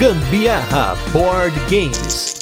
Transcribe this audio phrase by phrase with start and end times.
[0.00, 2.34] Gambiarra Board Games.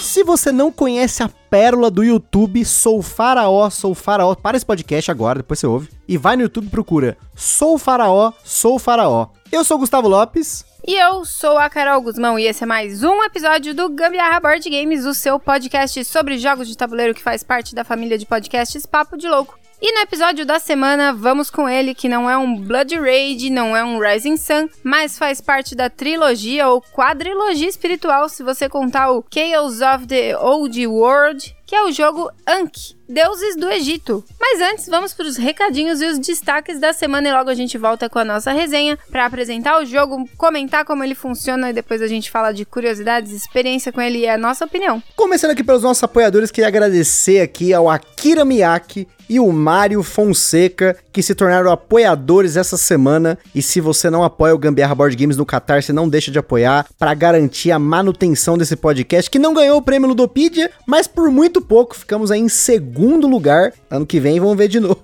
[0.00, 5.10] Se você não conhece a pérola do YouTube, Sou Faraó, Sou Faraó, para esse podcast
[5.10, 9.30] agora, depois você ouve, e vai no YouTube e procura Sou Faraó, Sou Faraó.
[9.50, 10.69] Eu sou Gustavo Lopes.
[10.86, 14.68] E eu sou a Carol Guzmão e esse é mais um episódio do Gambiarra Board
[14.68, 18.86] Games, o seu podcast sobre jogos de tabuleiro que faz parte da família de podcasts
[18.86, 19.58] Papo de Louco.
[19.82, 23.74] E no episódio da semana, vamos com ele, que não é um Blood Rage, não
[23.76, 29.10] é um Rising Sun, mas faz parte da trilogia ou quadrilogia espiritual, se você contar
[29.10, 34.24] o Chaos of the Old World, que é o jogo Ankh, Deuses do Egito.
[34.40, 37.76] Mas antes, vamos para os recadinhos e os destaques da semana e logo a gente
[37.76, 42.00] volta com a nossa resenha para apresentar o jogo, comentar como ele funciona e depois
[42.02, 45.02] a gente fala de curiosidades, experiência com ele e a nossa opinião.
[45.16, 50.96] Começando aqui pelos nossos apoiadores, queria agradecer aqui ao Akira Miyake e o Mário Fonseca,
[51.12, 53.38] que se tornaram apoiadores essa semana.
[53.54, 56.84] E se você não apoia o Gambiarra Board Games no Catarse, não deixa de apoiar
[56.98, 61.60] para garantir a manutenção desse podcast, que não ganhou o prêmio Ludopedia, mas por muito
[61.60, 63.72] pouco ficamos aí em segundo lugar.
[63.90, 64.96] Ano que vem vamos ver de novo.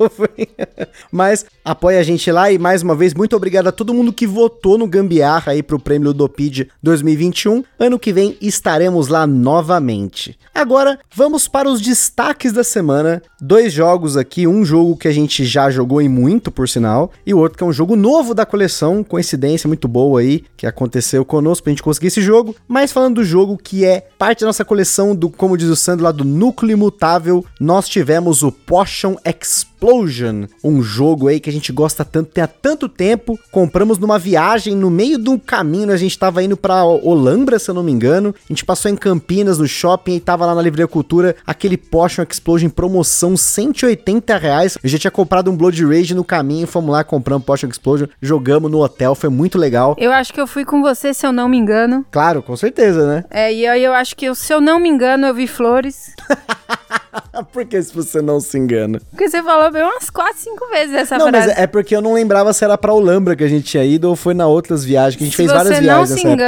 [1.10, 4.26] mas apoia a gente lá e mais uma vez muito obrigado a todo mundo que
[4.26, 7.64] votou no Gambiarra aí pro prêmio Ludopedia 2021.
[7.78, 10.38] Ano que vem estaremos lá novamente.
[10.54, 13.22] Agora vamos para os destaques da semana.
[13.40, 17.34] Dois jogos aqui, um jogo que a gente já jogou e muito, por sinal, e
[17.34, 21.24] o outro que é um jogo novo da coleção, coincidência muito boa aí, que aconteceu
[21.24, 22.54] conosco pra gente conseguir esse jogo.
[22.66, 26.04] Mas falando do jogo que é parte da nossa coleção do, como diz o Sandro
[26.04, 31.72] lá, do Núcleo Imutável, nós tivemos o Potion Explosion, um jogo aí que a gente
[31.72, 33.38] gosta tanto, tem há tanto tempo.
[33.50, 37.74] Compramos numa viagem no meio do caminho, a gente tava indo pra Olambra, se eu
[37.74, 38.34] não me engano.
[38.48, 42.24] A gente passou em Campinas, no shopping, e tava lá na Livraria Cultura, aquele Potion
[42.28, 44.78] Explosion em promoção, 180 reais.
[44.82, 48.70] Eu já tinha comprado um Blood Rage no caminho, fomos lá, compramos Potion Explosion, jogamos
[48.70, 49.94] no hotel, foi muito legal.
[49.98, 52.04] Eu acho que eu fui com você, se eu não me engano.
[52.10, 53.24] Claro, com certeza, né?
[53.30, 56.14] É, e aí eu acho que, se eu não me engano, eu vi flores.
[57.44, 59.00] Por que se você não se engana?
[59.10, 61.48] Porque você falou bem umas 4, 5 vezes essa Não, frase.
[61.48, 64.08] mas é porque eu não lembrava se era pra Olambra que a gente tinha ido
[64.08, 66.26] ou foi na outras viagens, que a gente se fez várias você viagens não se
[66.26, 66.42] época.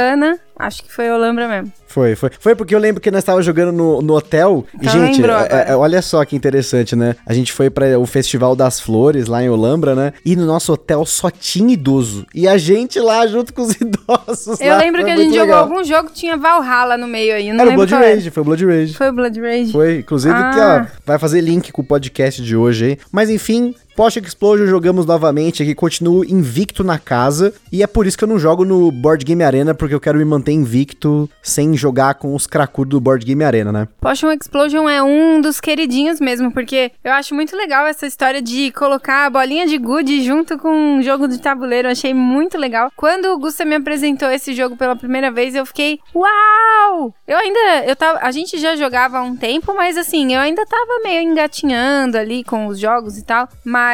[0.59, 1.71] Acho que foi Olambra mesmo.
[1.87, 2.29] Foi, foi.
[2.39, 4.63] Foi porque eu lembro que nós estávamos jogando no, no hotel.
[4.79, 7.15] E, gente, é- é- olha só que interessante, né?
[7.25, 10.13] A gente foi para o Festival das Flores lá em Olambra, né?
[10.23, 12.27] E no nosso hotel só tinha idoso.
[12.35, 14.59] E a gente lá junto com os idosos.
[14.61, 15.63] Eu lá, lembro que a gente muito jogou legal.
[15.63, 17.51] algum jogo que tinha Valhalla no meio aí.
[17.51, 18.15] Não Era o Blood qual era.
[18.15, 18.93] Rage, foi o Blood Rage.
[18.93, 19.71] Foi o Blood Rage.
[19.71, 20.51] Foi, inclusive, Ah.
[20.53, 22.97] que, ó, vai fazer link com o podcast de hoje aí.
[23.11, 27.53] Mas enfim, Potion Explosion jogamos novamente aqui, continuo invicto na casa.
[27.69, 30.17] E é por isso que eu não jogo no Board Game Arena, porque eu quero
[30.17, 33.89] me manter invicto sem jogar com os cracudos do Board Game Arena, né?
[33.99, 38.71] Potion Explosion é um dos queridinhos mesmo, porque eu acho muito legal essa história de
[38.71, 41.89] colocar a bolinha de gude junto com um jogo de tabuleiro.
[41.89, 42.93] Eu achei muito legal.
[42.95, 47.13] Quando o Gusta me apresentou esse jogo pela primeira vez, eu fiquei, uau!
[47.27, 50.65] Eu ainda, eu tava, a gente já jogava há um tempo, mas assim, eu ainda
[50.65, 53.88] tava meio engatinhando ali com os jogos e tal, mas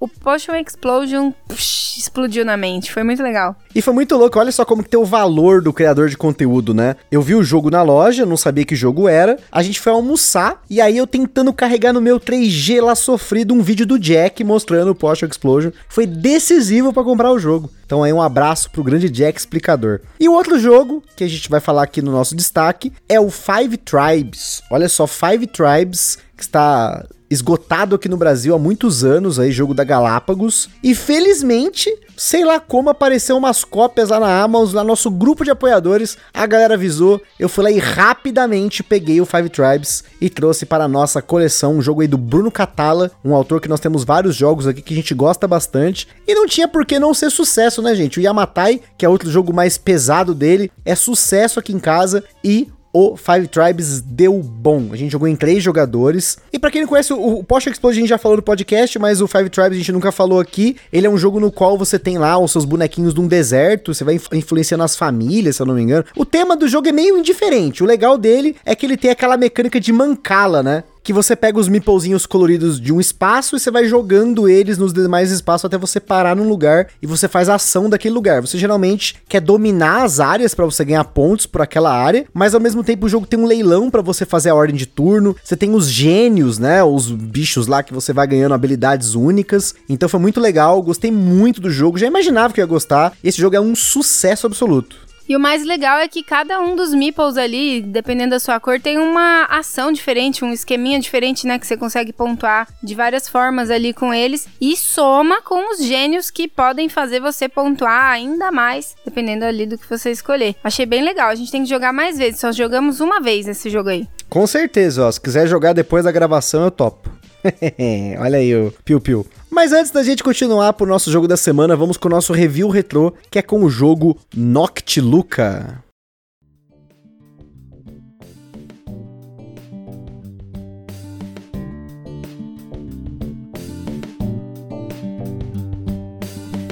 [0.00, 2.92] o Potion Explosion psh, explodiu na mente.
[2.92, 3.56] Foi muito legal.
[3.74, 6.72] E foi muito louco, olha só como que tem o valor do criador de conteúdo,
[6.74, 6.96] né?
[7.10, 9.38] Eu vi o jogo na loja, não sabia que jogo era.
[9.50, 13.62] A gente foi almoçar e aí eu tentando carregar no meu 3G lá sofrido um
[13.62, 15.72] vídeo do Jack mostrando o Potion Explosion.
[15.88, 17.70] Foi decisivo pra comprar o jogo.
[17.84, 20.00] Então aí um abraço pro grande Jack explicador.
[20.18, 23.30] E o outro jogo que a gente vai falar aqui no nosso destaque é o
[23.30, 24.62] Five Tribes.
[24.70, 29.74] Olha só, Five Tribes que está esgotado aqui no Brasil há muitos anos, aí jogo
[29.74, 30.68] da Galápagos.
[30.82, 35.44] E felizmente, sei lá como apareceu umas cópias lá na Amazon, lá no nosso grupo
[35.44, 40.30] de apoiadores, a galera avisou, eu fui lá e rapidamente peguei o Five Tribes e
[40.30, 43.80] trouxe para a nossa coleção um jogo aí do Bruno Catala, um autor que nós
[43.80, 47.12] temos vários jogos aqui que a gente gosta bastante, e não tinha por que não
[47.12, 48.18] ser sucesso, né, gente?
[48.18, 52.68] O Yamatai, que é outro jogo mais pesado dele, é sucesso aqui em casa e
[52.98, 54.88] o Five Tribes deu bom.
[54.90, 56.38] A gente jogou em três jogadores.
[56.52, 58.98] E pra quem não conhece, o, o Potion Explode a gente já falou no podcast,
[58.98, 60.76] mas o Five Tribes a gente nunca falou aqui.
[60.92, 63.92] Ele é um jogo no qual você tem lá os seus bonequinhos de um deserto,
[63.92, 66.04] você vai inf- influenciando as famílias, se eu não me engano.
[66.16, 67.82] O tema do jogo é meio indiferente.
[67.82, 70.84] O legal dele é que ele tem aquela mecânica de mancala, né?
[71.06, 74.92] Que você pega os meeplezinhos coloridos de um espaço e você vai jogando eles nos
[74.92, 78.40] demais espaços até você parar num lugar e você faz a ação daquele lugar.
[78.40, 82.60] Você geralmente quer dominar as áreas para você ganhar pontos por aquela área, mas ao
[82.60, 85.36] mesmo tempo o jogo tem um leilão para você fazer a ordem de turno.
[85.44, 86.82] Você tem os gênios, né?
[86.82, 89.76] Os bichos lá que você vai ganhando habilidades únicas.
[89.88, 93.12] Então foi muito legal, gostei muito do jogo, já imaginava que eu ia gostar.
[93.22, 95.05] Esse jogo é um sucesso absoluto.
[95.28, 98.80] E o mais legal é que cada um dos meeples ali, dependendo da sua cor,
[98.80, 101.58] tem uma ação diferente, um esqueminha diferente, né?
[101.58, 104.46] Que você consegue pontuar de várias formas ali com eles.
[104.60, 109.76] E soma com os gênios que podem fazer você pontuar ainda mais, dependendo ali do
[109.76, 110.54] que você escolher.
[110.62, 111.28] Achei bem legal.
[111.28, 112.40] A gente tem que jogar mais vezes.
[112.40, 114.06] Só jogamos uma vez esse jogo aí.
[114.28, 115.10] Com certeza, ó.
[115.10, 117.10] Se quiser jogar depois da gravação, eu topo.
[118.20, 119.26] Olha aí o Piu Piu.
[119.56, 122.68] Mas antes da gente continuar pro nosso jogo da semana, vamos com o nosso review
[122.68, 125.82] retrô, que é com o jogo Noctiluca.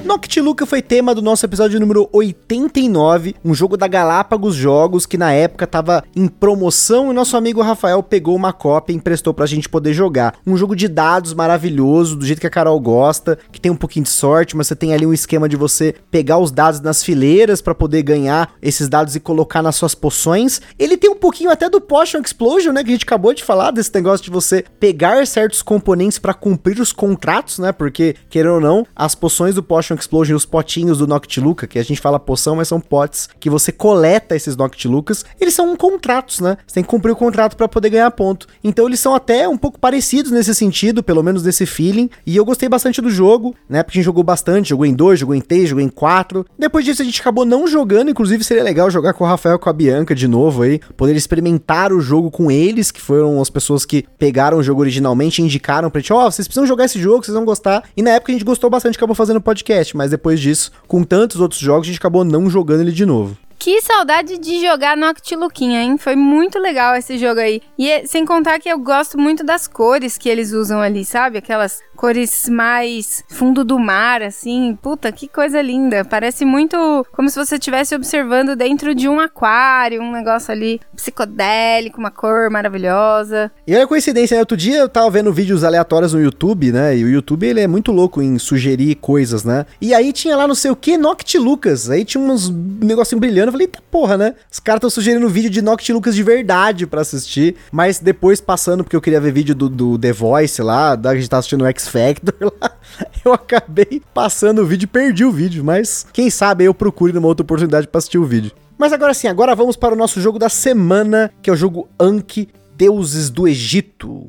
[0.05, 5.31] Noctiluca foi tema do nosso episódio número 89, um jogo da Galápagos Jogos que na
[5.31, 9.67] época tava em promoção e nosso amigo Rafael pegou uma cópia e emprestou pra gente
[9.67, 10.35] poder jogar.
[10.45, 14.03] Um jogo de dados maravilhoso, do jeito que a Carol gosta, que tem um pouquinho
[14.03, 17.59] de sorte, mas você tem ali um esquema de você pegar os dados nas fileiras
[17.59, 20.61] para poder ganhar esses dados e colocar nas suas poções.
[20.77, 23.71] Ele tem um pouquinho até do Potion Explosion, né, que a gente acabou de falar
[23.71, 27.71] desse negócio de você pegar certos componentes para cumprir os contratos, né?
[27.71, 31.83] Porque querendo ou não, as poções do Potion Explosion, os potinhos do Noctiluca, que a
[31.83, 36.57] gente fala poção, mas são potes que você coleta esses Noctilucas, eles são contratos, né?
[36.65, 38.47] Você tem que cumprir o contrato para poder ganhar ponto.
[38.63, 42.09] Então eles são até um pouco parecidos nesse sentido, pelo menos nesse feeling.
[42.25, 43.83] E eu gostei bastante do jogo, né?
[43.83, 46.45] Porque a gente jogou bastante, jogou em dois, jogou em três, jogou em quatro.
[46.57, 49.69] Depois disso a gente acabou não jogando, inclusive seria legal jogar com o Rafael com
[49.69, 53.85] a Bianca de novo aí, poder experimentar o jogo com eles, que foram as pessoas
[53.85, 56.99] que pegaram o jogo originalmente e indicaram pra gente, ó, oh, vocês precisam jogar esse
[56.99, 57.83] jogo, vocês vão gostar.
[57.95, 61.39] E na época a gente gostou bastante, acabou fazendo podcast mas depois disso, com tantos
[61.39, 63.37] outros jogos, a gente acabou não jogando ele de novo.
[63.57, 65.97] Que saudade de jogar Noctiluquinha, hein?
[65.97, 67.61] Foi muito legal esse jogo aí.
[67.79, 71.37] E sem contar que eu gosto muito das cores que eles usam ali, sabe?
[71.37, 74.77] Aquelas cores mais fundo do mar, assim.
[74.81, 76.05] Puta, que coisa linda.
[76.05, 81.99] Parece muito como se você estivesse observando dentro de um aquário, um negócio ali psicodélico,
[81.99, 83.51] uma cor maravilhosa.
[83.65, 84.41] E olha a coincidência, né?
[84.41, 86.97] Outro dia eu tava vendo vídeos aleatórios no YouTube, né?
[86.97, 89.65] E o YouTube, ele é muito louco em sugerir coisas, né?
[89.79, 91.89] E aí tinha lá não sei o que, Noctilucas.
[91.89, 94.35] Aí tinha uns negocinho brilhando eu falei, tá porra, né?
[94.51, 97.55] Os caras estão sugerindo vídeo de Noctilucas de verdade para assistir.
[97.71, 101.29] Mas depois, passando, porque eu queria ver vídeo do, do The Voice lá, da gente
[101.29, 102.71] tá assistindo o X Factor lá,
[103.23, 105.63] eu acabei passando o vídeo e perdi o vídeo.
[105.63, 108.51] Mas quem sabe eu procure numa outra oportunidade pra assistir o vídeo.
[108.77, 111.87] Mas agora sim, agora vamos para o nosso jogo da semana, que é o jogo
[111.99, 114.27] Anki, Deuses do Egito.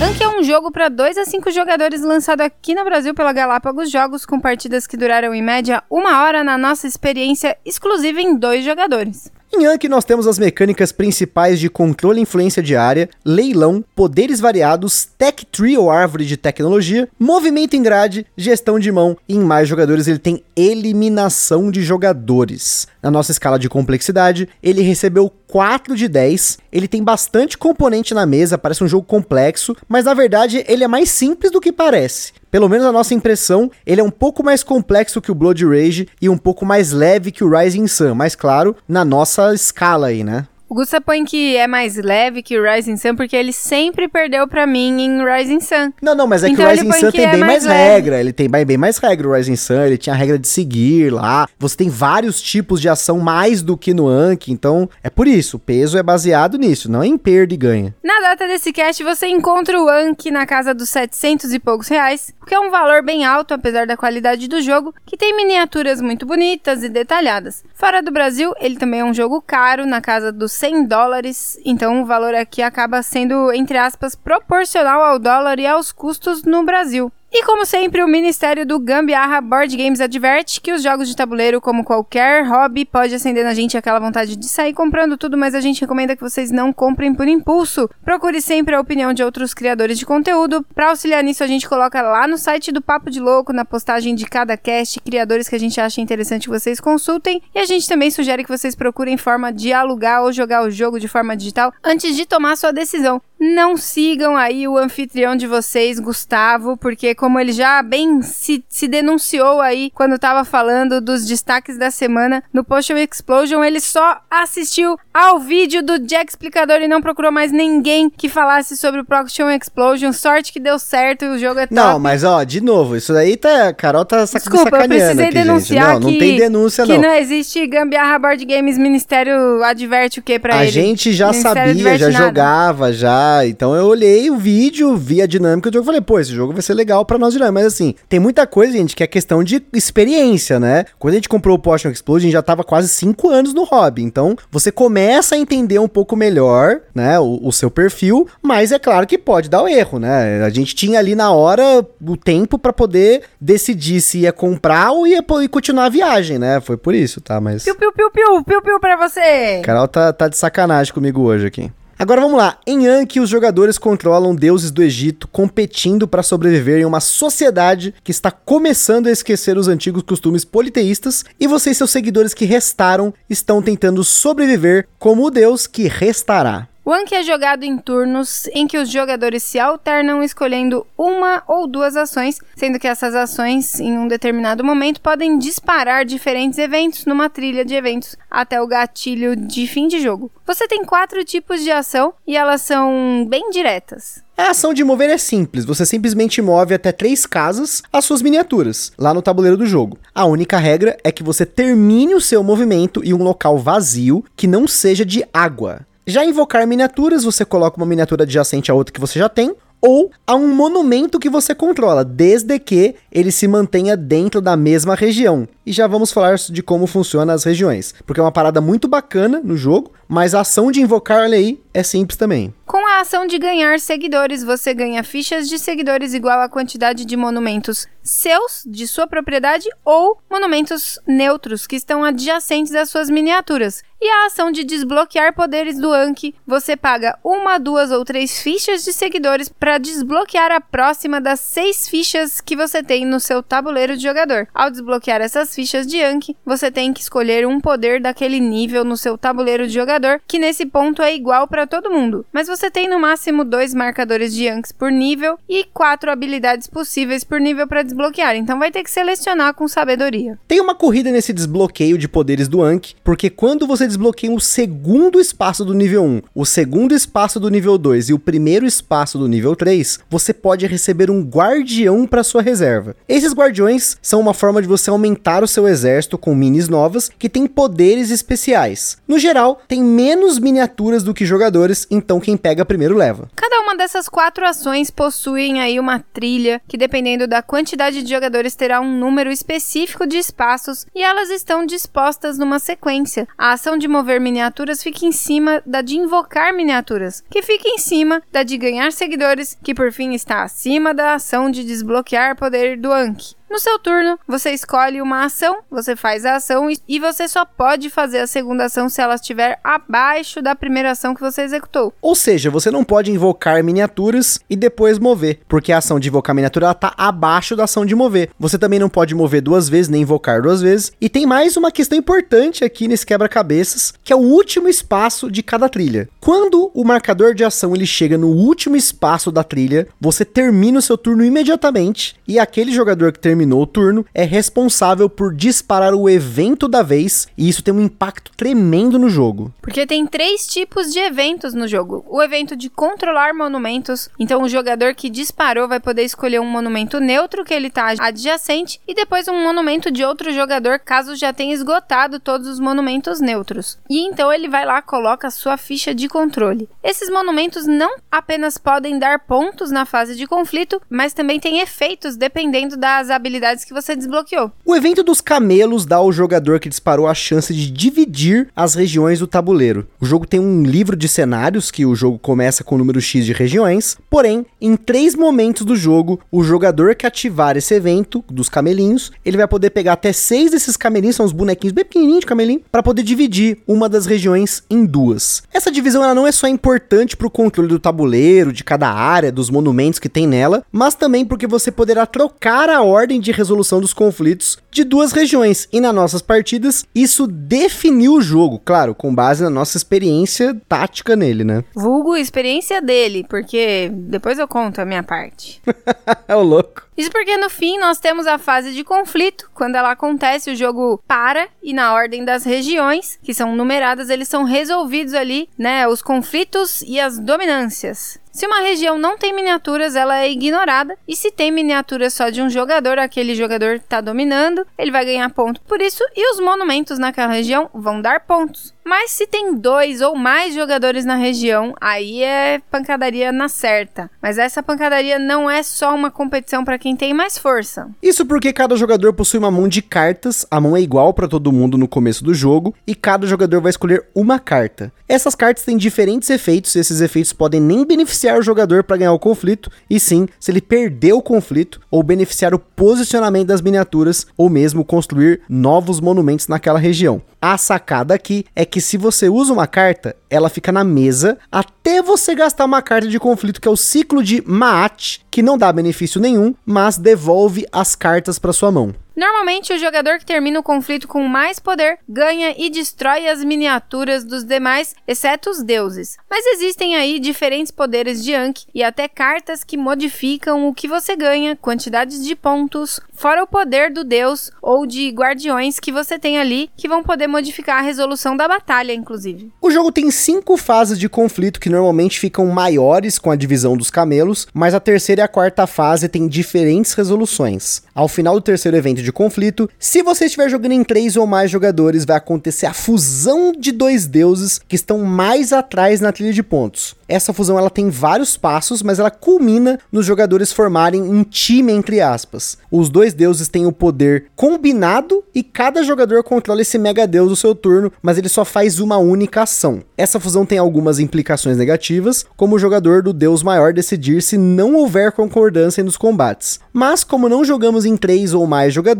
[0.00, 3.90] Anki é um jogo para 2 a 5 jogadores lançado aqui no Brasil pela Galápagos
[3.90, 8.64] Jogos, com partidas que duraram em média uma hora na nossa experiência exclusiva em dois
[8.64, 9.28] jogadores.
[9.52, 15.08] Em Anki nós temos as mecânicas principais de controle e influência diária, leilão, poderes variados,
[15.16, 19.66] tech tree ou árvore de tecnologia, movimento em grade, gestão de mão e em mais
[19.66, 22.86] jogadores ele tem eliminação de jogadores.
[23.02, 28.26] Na nossa escala de complexidade, ele recebeu 4 de 10, ele tem bastante componente na
[28.26, 32.32] mesa, parece um jogo complexo, mas na verdade ele é mais simples do que parece.
[32.50, 36.08] Pelo menos a nossa impressão, ele é um pouco mais complexo que o Blood Rage
[36.20, 40.22] e um pouco mais leve que o Rising Sun, mas claro, na nossa escala aí,
[40.22, 40.46] né?
[40.68, 44.46] O Gusta põe que é mais leve que o Rising Sun, porque ele sempre perdeu
[44.46, 45.92] para mim em Rising Sun.
[46.02, 48.20] Não, não, mas é então que o Rising Sun tem é bem mais, mais regra.
[48.20, 49.80] Ele tem bem mais regra, o Rising Sun.
[49.80, 51.48] Ele tinha a regra de seguir lá.
[51.58, 54.52] Você tem vários tipos de ação mais do que no Anki.
[54.52, 55.56] Então, é por isso.
[55.56, 57.94] O peso é baseado nisso, não é em perda e ganha.
[58.04, 62.30] Na data desse cast, você encontra o Anki na casa dos 700 e poucos reais,
[62.48, 66.24] que é um valor bem alto, apesar da qualidade do jogo, que tem miniaturas muito
[66.24, 67.62] bonitas e detalhadas.
[67.74, 72.00] Fora do Brasil, ele também é um jogo caro, na casa dos 100 dólares, então
[72.00, 77.12] o valor aqui acaba sendo, entre aspas, proporcional ao dólar e aos custos no Brasil.
[77.30, 81.60] E como sempre, o Ministério do Gambiarra Board Games adverte que os jogos de tabuleiro,
[81.60, 85.60] como qualquer hobby, pode acender na gente aquela vontade de sair comprando tudo, mas a
[85.60, 87.88] gente recomenda que vocês não comprem por impulso.
[88.02, 90.64] Procure sempre a opinião de outros criadores de conteúdo.
[90.74, 94.14] Para auxiliar nisso, a gente coloca lá no site do Papo de Louco, na postagem
[94.14, 97.42] de cada cast, criadores que a gente acha interessante que vocês consultem.
[97.54, 100.98] E a gente também sugere que vocês procurem forma de alugar ou jogar o jogo
[100.98, 103.20] de forma digital antes de tomar sua decisão.
[103.40, 108.88] Não sigam aí o anfitrião de vocês, Gustavo, porque como ele já bem se, se
[108.88, 114.98] denunciou aí quando estava falando dos destaques da semana no Potion Explosion, ele só assistiu
[115.14, 119.50] ao vídeo do Jack Explicador e não procurou mais ninguém que falasse sobre o Potion
[119.50, 120.12] Explosion.
[120.12, 121.74] Sorte que deu certo e o jogo é top.
[121.74, 123.72] Não, mas ó, de novo, isso daí tá.
[123.72, 124.94] Carol tá sac Desculpa, sacaneando.
[124.94, 125.94] eu precisei aqui, denunciar gente.
[125.94, 127.02] Não, que, não tem denúncia, que não.
[127.02, 130.72] não existe Gambiarra Board Games Ministério adverte o que pra a ele?
[130.72, 132.24] gente já Ministério sabia, já nada.
[132.24, 136.18] jogava, já Então eu olhei o vídeo, vi a dinâmica do jogo e falei, pô,
[136.18, 137.52] esse jogo vai ser legal pra nós dinâmica.
[137.52, 140.84] Mas assim, tem muita coisa, gente, que é questão de experiência, né?
[140.98, 143.64] Quando a gente comprou o Potion Explode, a gente já tava quase 5 anos no
[143.64, 144.02] hobby.
[144.02, 148.78] Então, você começa a entender um pouco melhor, né, o, o seu perfil, mas é
[148.78, 150.42] claro que pode dar o erro, né?
[150.44, 155.06] A gente tinha ali na hora o tempo para poder decidir se ia comprar ou
[155.06, 156.60] ia, ia continuar a viagem, né?
[156.60, 157.40] Foi por isso, tá?
[157.40, 157.64] Mas.
[157.64, 159.60] Piu, piu, piu, piu, piu, piu pra você!
[159.62, 161.70] Carol tá, tá de sacanagem comigo hoje aqui.
[161.98, 162.58] Agora vamos lá.
[162.64, 168.12] Em Yankee, os jogadores controlam deuses do Egito, competindo para sobreviver em uma sociedade que
[168.12, 173.12] está começando a esquecer os antigos costumes politeístas, e você e seus seguidores que restaram
[173.28, 176.68] estão tentando sobreviver como o deus que restará.
[176.88, 181.66] O Anki é jogado em turnos em que os jogadores se alternam escolhendo uma ou
[181.66, 187.28] duas ações, sendo que essas ações, em um determinado momento, podem disparar diferentes eventos numa
[187.28, 190.32] trilha de eventos até o gatilho de fim de jogo.
[190.46, 194.22] Você tem quatro tipos de ação e elas são bem diretas.
[194.34, 198.92] A ação de mover é simples, você simplesmente move até três casas as suas miniaturas,
[198.96, 199.98] lá no tabuleiro do jogo.
[200.14, 204.46] A única regra é que você termine o seu movimento em um local vazio que
[204.46, 205.86] não seja de água.
[206.10, 210.10] Já invocar miniaturas, você coloca uma miniatura adjacente a outra que você já tem, ou
[210.26, 215.46] a um monumento que você controla, desde que ele se mantenha dentro da mesma região.
[215.66, 219.42] E já vamos falar de como funcionam as regiões, porque é uma parada muito bacana
[219.44, 222.54] no jogo, mas a ação de invocar, olha aí, é simples também.
[222.64, 227.16] Com a ação de ganhar seguidores, você ganha fichas de seguidores igual à quantidade de
[227.18, 233.82] monumentos seus, de sua propriedade, ou monumentos neutros que estão adjacentes às suas miniaturas.
[234.00, 238.84] E a ação de desbloquear poderes do Anki, você paga uma, duas ou três fichas
[238.84, 243.96] de seguidores para desbloquear a próxima das seis fichas que você tem no seu tabuleiro
[243.96, 244.46] de jogador.
[244.54, 248.96] Ao desbloquear essas fichas de Anki, você tem que escolher um poder daquele nível no
[248.96, 252.24] seu tabuleiro de jogador, que nesse ponto é igual para todo mundo.
[252.32, 257.24] Mas você tem no máximo dois marcadores de Anki por nível e quatro habilidades possíveis
[257.24, 257.97] por nível para desbloquear,
[258.36, 260.38] então vai ter que selecionar com sabedoria.
[260.46, 265.18] Tem uma corrida nesse desbloqueio de poderes do Anki, porque quando você desbloqueia o segundo
[265.18, 269.26] espaço do nível 1, o segundo espaço do nível 2 e o primeiro espaço do
[269.26, 272.94] nível 3, você pode receber um guardião para sua reserva.
[273.08, 277.28] Esses guardiões são uma forma de você aumentar o seu exército com minis novas que
[277.28, 278.98] têm poderes especiais.
[279.08, 283.28] No geral, tem menos miniaturas do que jogadores, então quem pega primeiro leva.
[283.34, 288.54] Cada uma dessas quatro ações possuem aí uma trilha que dependendo da quantidade de jogadores
[288.54, 293.26] terá um número específico de espaços e elas estão dispostas numa sequência.
[293.38, 297.78] A ação de mover miniaturas fica em cima da de invocar miniaturas, que fica em
[297.78, 302.76] cima da de ganhar seguidores, que por fim está acima da ação de desbloquear poder
[302.76, 303.37] do Anki.
[303.50, 307.88] No seu turno, você escolhe uma ação, você faz a ação e você só pode
[307.88, 311.94] fazer a segunda ação se ela estiver abaixo da primeira ação que você executou.
[312.02, 316.34] Ou seja, você não pode invocar miniaturas e depois mover, porque a ação de invocar
[316.34, 318.28] miniatura está abaixo da ação de mover.
[318.38, 320.92] Você também não pode mover duas vezes nem invocar duas vezes.
[321.00, 325.42] E tem mais uma questão importante aqui nesse quebra-cabeças, que é o último espaço de
[325.42, 326.06] cada trilha.
[326.20, 330.82] Quando o marcador de ação ele chega no último espaço da trilha, você termina o
[330.82, 335.94] seu turno imediatamente e aquele jogador que termina terminou o turno, é responsável por disparar
[335.94, 339.52] o evento da vez, e isso tem um impacto tremendo no jogo.
[339.62, 344.48] Porque tem três tipos de eventos no jogo: o evento de controlar monumentos, então o
[344.48, 349.28] jogador que disparou vai poder escolher um monumento neutro que ele está adjacente, e depois
[349.28, 353.78] um monumento de outro jogador caso já tenha esgotado todos os monumentos neutros.
[353.88, 356.68] E então ele vai lá coloca sua ficha de controle.
[356.82, 362.16] Esses monumentos não apenas podem dar pontos na fase de conflito, mas também têm efeitos
[362.16, 364.50] dependendo das habilidades habilidades que você desbloqueou.
[364.64, 369.18] O evento dos camelos dá ao jogador que disparou a chance de dividir as regiões
[369.18, 369.86] do tabuleiro.
[370.00, 373.24] O jogo tem um livro de cenários que o jogo começa com o número X
[373.24, 378.48] de regiões, porém, em três momentos do jogo, o jogador que ativar esse evento dos
[378.48, 382.26] camelinhos, ele vai poder pegar até seis desses camelinhos, são os bonequinhos bem pequenininhos de
[382.26, 385.42] camelinho, para poder dividir uma das regiões em duas.
[385.52, 389.30] Essa divisão ela não é só importante para o controle do tabuleiro, de cada área,
[389.30, 393.80] dos monumentos que tem nela, mas também porque você poderá trocar a ordem de resolução
[393.80, 395.68] dos conflitos de duas regiões.
[395.72, 401.16] E nas nossas partidas, isso definiu o jogo, claro, com base na nossa experiência tática
[401.16, 401.64] nele, né?
[401.74, 405.60] Vulgo experiência dele, porque depois eu conto a minha parte.
[406.28, 406.88] é o louco.
[406.96, 409.48] Isso porque no fim nós temos a fase de conflito.
[409.54, 414.28] Quando ela acontece, o jogo para e na ordem das regiões, que são numeradas, eles
[414.28, 415.86] são resolvidos ali, né?
[415.86, 418.18] Os conflitos e as dominâncias.
[418.38, 420.96] Se uma região não tem miniaturas, ela é ignorada.
[421.08, 425.28] E se tem miniaturas só de um jogador, aquele jogador está dominando, ele vai ganhar
[425.30, 426.04] ponto por isso.
[426.14, 428.72] E os monumentos naquela região vão dar pontos.
[428.88, 434.10] Mas se tem dois ou mais jogadores na região, aí é pancadaria na certa.
[434.22, 437.90] Mas essa pancadaria não é só uma competição para quem tem mais força.
[438.02, 441.52] Isso porque cada jogador possui uma mão de cartas, a mão é igual para todo
[441.52, 444.90] mundo no começo do jogo e cada jogador vai escolher uma carta.
[445.06, 449.12] Essas cartas têm diferentes efeitos e esses efeitos podem nem beneficiar o jogador para ganhar
[449.12, 454.26] o conflito, e sim se ele perder o conflito ou beneficiar o posicionamento das miniaturas
[454.34, 457.20] ou mesmo construir novos monumentos naquela região.
[457.40, 462.02] A sacada aqui é que se você usa uma carta, ela fica na mesa até
[462.02, 465.72] você gastar uma carta de conflito que é o ciclo de Maat, que não dá
[465.72, 468.94] benefício nenhum, mas devolve as cartas para sua mão.
[469.18, 474.22] Normalmente, o jogador que termina o conflito com mais poder ganha e destrói as miniaturas
[474.22, 476.16] dos demais, exceto os deuses.
[476.30, 481.16] Mas existem aí diferentes poderes de Ankh e até cartas que modificam o que você
[481.16, 486.38] ganha, quantidades de pontos, fora o poder do deus ou de guardiões que você tem
[486.38, 489.50] ali, que vão poder modificar a resolução da batalha, inclusive.
[489.60, 493.90] O jogo tem cinco fases de conflito que normalmente ficam maiores com a divisão dos
[493.90, 497.82] camelos, mas a terceira e a quarta fase têm diferentes resoluções.
[497.92, 501.50] Ao final do terceiro evento de conflito, se você estiver jogando em três ou mais
[501.50, 506.42] jogadores, vai acontecer a fusão de dois deuses que estão mais atrás na trilha de
[506.42, 506.96] pontos.
[507.08, 512.00] Essa fusão ela tem vários passos, mas ela culmina nos jogadores formarem um time entre
[512.00, 512.58] aspas.
[512.70, 517.36] Os dois deuses têm o poder combinado e cada jogador controla esse mega deus do
[517.36, 519.82] seu turno, mas ele só faz uma única ação.
[519.96, 524.74] Essa fusão tem algumas implicações negativas, como o jogador do deus maior decidir se não
[524.74, 526.60] houver concordância nos combates.
[526.72, 528.97] Mas como não jogamos em três ou mais jogadores,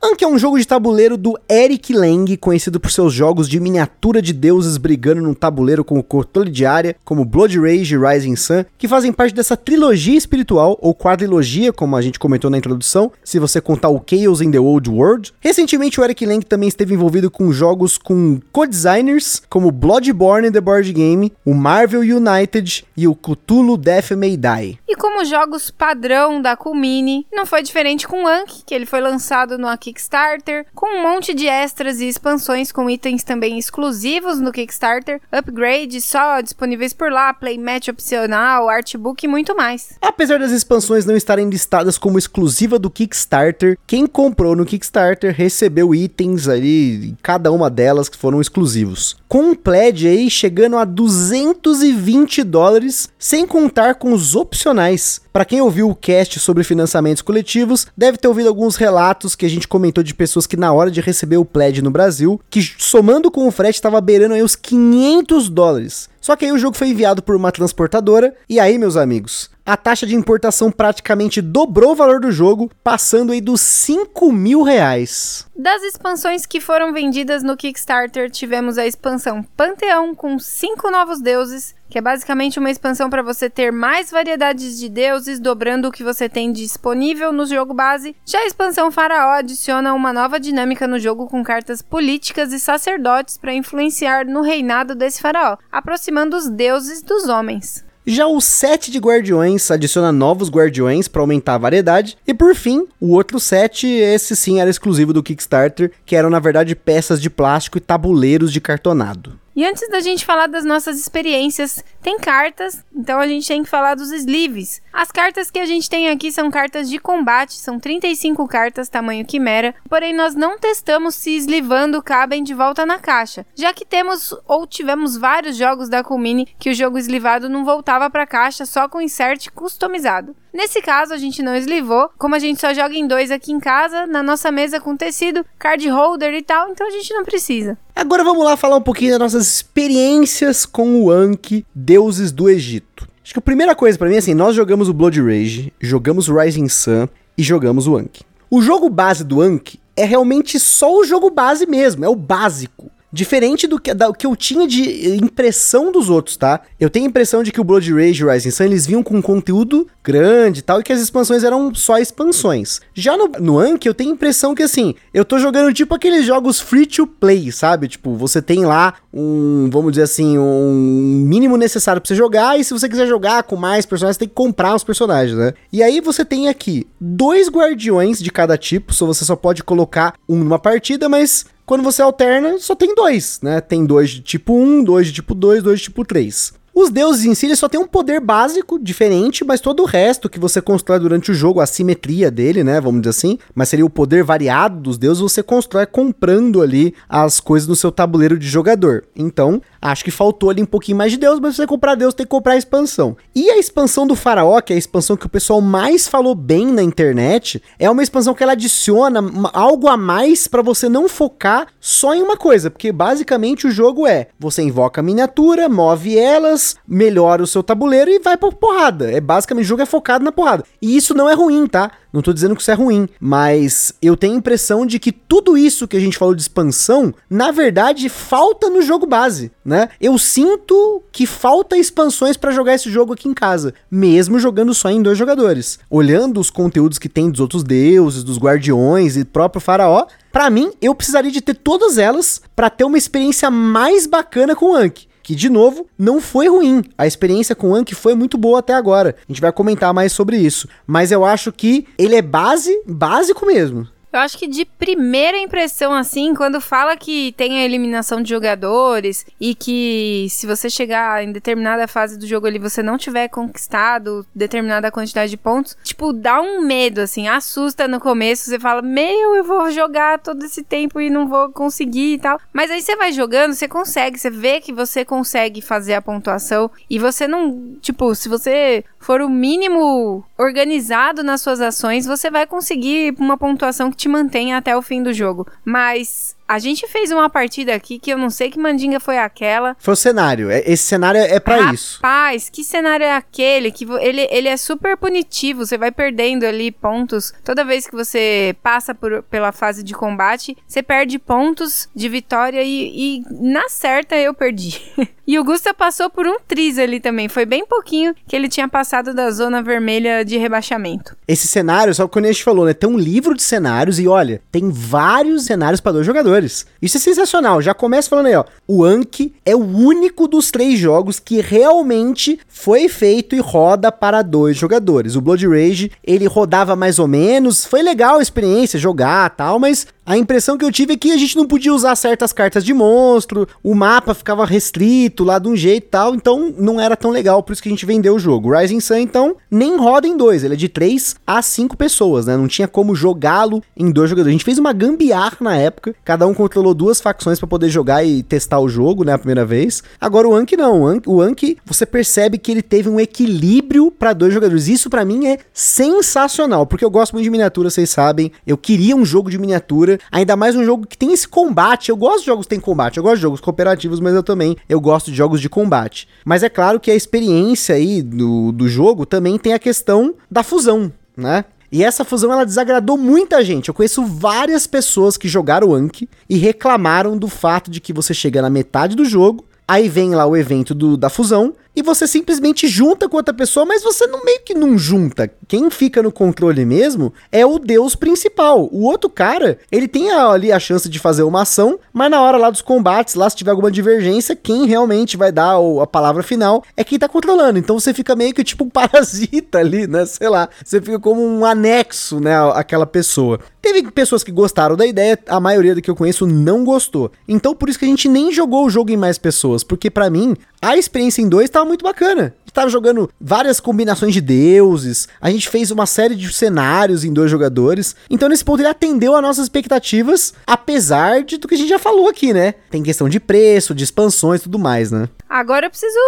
[0.02, 4.22] Anki é um jogo de tabuleiro do Eric Lang, conhecido por seus jogos de miniatura
[4.22, 8.38] de deuses brigando num tabuleiro com o controle de área, como Blood Rage e Rising
[8.38, 13.12] Sun, que fazem parte dessa trilogia espiritual, ou quadrilogia, como a gente comentou na introdução,
[13.26, 15.34] se você contar o Chaos in the Old World.
[15.42, 20.94] Recentemente, o Eric Lang também esteve envolvido com jogos com co-designers, como Bloodborne The Board
[20.94, 24.80] Game, o Marvel United e o Cthulhu Death May Die.
[24.88, 29.58] E como jogos padrão da Kumini, não foi diferente com Anki, que ele foi lançado
[29.58, 35.20] no Kickstarter, com um monte de extras e expansões com itens também exclusivos no Kickstarter,
[35.32, 39.94] upgrades só disponíveis por lá, playmatch opcional, artbook e muito mais.
[40.00, 45.96] Apesar das expansões não estarem listadas como exclusiva do Kickstarter, quem comprou no Kickstarter recebeu
[45.96, 49.18] itens ali, cada uma delas que foram exclusivos.
[49.28, 55.22] Com um pledge aí chegando a 220 dólares, sem contar com os opcionais.
[55.32, 59.50] Para quem ouviu o cast sobre financiamentos coletivos, deve ter ouvido alguns relatos que a
[59.50, 63.30] gente comentou de pessoas que na hora de receber o pledge no Brasil, que somando
[63.30, 66.10] com o frete estava beirando aí os 500 dólares.
[66.20, 69.78] Só que aí o jogo foi enviado por uma transportadora, e aí, meus amigos, a
[69.78, 75.46] taxa de importação praticamente dobrou o valor do jogo, passando aí dos 5 mil reais.
[75.56, 81.76] Das expansões que foram vendidas no Kickstarter, tivemos a expansão Panteão com cinco novos deuses,
[81.90, 86.04] que é basicamente uma expansão para você ter mais variedades de deuses, dobrando o que
[86.04, 88.16] você tem disponível no jogo base.
[88.26, 93.38] Já a expansão Faraó adiciona uma nova dinâmica no jogo com cartas políticas e sacerdotes
[93.38, 97.84] para influenciar no reinado desse faraó, aproximando os deuses dos homens.
[98.06, 102.18] Já o set de guardiões adiciona novos guardiões para aumentar a variedade.
[102.26, 106.40] E por fim, o outro set, esse sim era exclusivo do Kickstarter, que eram na
[106.40, 109.40] verdade peças de plástico e tabuleiros de cartonado.
[109.60, 113.70] E antes da gente falar das nossas experiências, tem cartas, então a gente tem que
[113.70, 114.82] falar dos sleeves.
[114.94, 119.26] As cartas que a gente tem aqui são cartas de combate, são 35 cartas tamanho
[119.26, 124.34] quimera, porém nós não testamos se eslivando cabem de volta na caixa, já que temos
[124.48, 128.66] ou tivemos vários jogos da Kumini que o jogo eslivado não voltava para a caixa
[128.66, 130.34] só com insert customizado.
[130.54, 133.60] Nesse caso, a gente não eslivou, como a gente só joga em dois aqui em
[133.60, 137.78] casa, na nossa mesa com tecido, card holder e tal, então a gente não precisa.
[138.00, 143.06] Agora vamos lá falar um pouquinho das nossas experiências com o Anki, Deuses do Egito.
[143.22, 146.30] Acho que a primeira coisa para mim é assim, nós jogamos o Blood Rage, jogamos
[146.30, 148.24] o Rising Sun e jogamos o Anki.
[148.50, 152.90] O jogo base do Anki é realmente só o jogo base mesmo, é o básico.
[153.12, 156.62] Diferente do que, da, que eu tinha de impressão dos outros, tá?
[156.80, 159.22] Eu tenho a impressão de que o Blood Rage e Rising Sun, eles vinham com
[159.22, 162.82] conteúdo grande e tal, e que as expansões eram só expansões.
[162.94, 166.26] Já no, no Anki, eu tenho a impressão que, assim, eu tô jogando tipo aqueles
[166.26, 167.88] jogos free to play, sabe?
[167.88, 172.64] Tipo, você tem lá um, vamos dizer assim, um mínimo necessário pra você jogar, e
[172.64, 175.54] se você quiser jogar com mais personagens, você tem que comprar os personagens, né?
[175.72, 180.14] E aí você tem aqui dois guardiões de cada tipo, só você só pode colocar
[180.28, 183.62] um numa partida, mas quando você alterna, só tem dois, né?
[183.62, 186.52] Tem dois de tipo 1, dois de tipo 2, dois de tipo 3.
[186.74, 190.28] Os deuses em si eles só tem um poder básico diferente, mas todo o resto
[190.28, 193.86] que você constrói durante o jogo, a simetria dele, né, vamos dizer assim, mas seria
[193.86, 198.48] o poder variado dos deuses, você constrói comprando ali as coisas no seu tabuleiro de
[198.48, 199.04] jogador.
[199.16, 202.14] Então, acho que faltou ali um pouquinho mais de deus, mas pra você comprar deus
[202.14, 203.16] tem que comprar a expansão.
[203.36, 206.66] E a expansão do faraó, que é a expansão que o pessoal mais falou bem
[206.68, 209.22] na internet, é uma expansão que ela adiciona
[209.54, 214.08] algo a mais para você não focar só em uma coisa, porque basicamente o jogo
[214.08, 219.12] é, você invoca a miniatura, move elas, melhora o seu tabuleiro e vai pra porrada.
[219.12, 220.64] É basicamente o jogo é focado na porrada.
[220.82, 221.92] E isso não é ruim, tá?
[222.12, 225.58] Não tô dizendo que isso é ruim, mas eu tenho a impressão de que tudo
[225.58, 229.90] isso que a gente falou de expansão, na verdade, falta no jogo base, né?
[230.02, 234.90] Eu sinto que falta expansões para jogar esse jogo aqui em casa, mesmo jogando só
[234.90, 235.80] em dois jogadores.
[235.90, 240.72] Olhando os conteúdos que tem dos outros deuses, dos guardiões e próprio faraó, para mim,
[240.82, 245.09] eu precisaria de ter todas elas para ter uma experiência mais bacana com o Anki
[245.30, 246.84] que de novo não foi ruim.
[246.98, 249.16] A experiência com o Anki foi muito boa até agora.
[249.16, 253.46] A gente vai comentar mais sobre isso, mas eu acho que ele é base, básico
[253.46, 253.88] mesmo.
[254.12, 259.26] Eu acho que de primeira impressão, assim, quando fala que tem a eliminação de jogadores
[259.40, 264.26] e que se você chegar em determinada fase do jogo ali você não tiver conquistado
[264.34, 268.46] determinada quantidade de pontos, tipo, dá um medo, assim, assusta no começo.
[268.46, 272.40] Você fala, meu, eu vou jogar todo esse tempo e não vou conseguir e tal.
[272.52, 276.72] Mas aí você vai jogando, você consegue, você vê que você consegue fazer a pontuação
[276.90, 282.46] e você não, tipo, se você for o mínimo organizado nas suas ações, você vai
[282.46, 285.48] conseguir uma pontuação que te mantenha até o fim do jogo.
[285.64, 289.78] Mas a gente fez uma partida aqui que eu não sei que mandinga foi aquela.
[289.78, 290.50] Foi o cenário.
[290.50, 292.00] É, esse cenário é para isso.
[292.02, 293.72] Rapaz, que cenário é aquele?
[293.72, 295.64] Que ele, ele é super punitivo.
[295.64, 297.32] Você vai perdendo ali pontos.
[297.44, 302.64] Toda vez que você passa por, pela fase de combate, você perde pontos de vitória
[302.64, 304.82] e, e na certa eu perdi.
[305.30, 307.30] e o Gusta passou por um triz ali também.
[307.30, 311.16] Foi bem pouquinho que ele tinha passado da zona vermelha de rebaixamento.
[311.28, 312.74] Esse cenário, só que quando a gente falou, né?
[312.74, 316.66] Tem um livro de cenários e olha, tem vários cenários para dois jogadores.
[316.82, 317.62] Isso é sensacional.
[317.62, 318.44] Já começa falando aí, ó.
[318.68, 324.24] O Anki é o único dos três jogos que realmente foi feito e roda para
[324.24, 325.16] dois jogadores.
[325.16, 327.66] O Blood Rage, ele rodava mais ou menos.
[327.66, 331.18] Foi legal a experiência, jogar tal, mas A impressão que eu tive é que a
[331.18, 335.56] gente não podia usar certas cartas de monstro, o mapa ficava restrito lá de um
[335.56, 338.20] jeito e tal, então não era tão legal, por isso que a gente vendeu o
[338.20, 338.58] jogo.
[338.58, 342.36] Rising Sun, então, nem roda em dois, ele é de 3 a 5 pessoas, né?
[342.36, 344.32] Não tinha como jogá-lo em dois jogadores.
[344.32, 348.04] A gente fez uma gambiarra na época, cada um controlou duas facções para poder jogar
[348.04, 349.84] e testar o jogo, né, a primeira vez.
[350.02, 354.34] Agora o Anki não, o Anki, você percebe que ele teve um equilíbrio para dois
[354.34, 354.68] jogadores.
[354.70, 358.32] Isso para mim é sensacional, porque eu gosto muito de miniatura, vocês sabem.
[358.48, 361.90] Eu queria um jogo de miniatura, ainda mais um jogo que tem esse combate.
[361.90, 364.56] Eu gosto de jogos que tem combate, eu gosto de jogos cooperativos, mas eu também
[364.68, 366.08] eu gosto de jogos de combate.
[366.26, 370.44] Mas é claro que a experiência aí do, do jogo também tem a questão da
[370.44, 371.46] fusão, né?
[371.72, 373.70] E essa fusão ela desagradou muita gente.
[373.70, 378.42] Eu conheço várias pessoas que jogaram Anki e reclamaram do fato de que você chega
[378.42, 382.68] na metade do jogo, aí vem lá o evento do, da fusão e você simplesmente
[382.68, 385.32] junta com outra pessoa, mas você não meio que não junta.
[385.48, 388.68] Quem fica no controle mesmo é o deus principal.
[388.72, 392.38] O outro cara, ele tem ali a chance de fazer uma ação, mas na hora
[392.38, 396.64] lá dos combates, lá se tiver alguma divergência, quem realmente vai dar a palavra final
[396.76, 397.60] é quem tá controlando.
[397.60, 400.06] Então você fica meio que tipo um parasita ali, né?
[400.06, 400.50] Sei lá.
[400.64, 403.40] Você fica como um anexo, né, àquela pessoa.
[403.62, 407.12] Teve pessoas que gostaram da ideia, a maioria do que eu conheço não gostou.
[407.28, 410.10] Então por isso que a gente nem jogou o jogo em mais pessoas, porque para
[410.10, 412.34] mim a experiência em dois tava muito bacana.
[412.40, 417.04] A gente tava jogando várias combinações de deuses, a gente fez uma série de cenários
[417.04, 417.96] em dois jogadores.
[418.10, 421.80] Então, nesse ponto, ele atendeu às nossas expectativas, apesar de tudo que a gente já
[421.80, 422.54] falou aqui, né?
[422.70, 425.08] Tem questão de preço, de expansões e tudo mais, né?
[425.30, 426.00] Agora eu preciso